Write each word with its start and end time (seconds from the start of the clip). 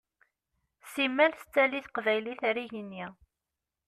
Simmal 0.93 1.31
tettali 1.33 1.79
teqbaylit 1.85 2.41
ar 2.49 2.57
igenni. 2.63 3.05